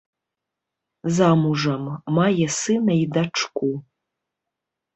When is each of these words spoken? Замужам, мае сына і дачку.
Замужам, 1.17 1.85
мае 2.19 2.45
сына 2.59 2.93
і 3.05 3.07
дачку. 3.21 3.73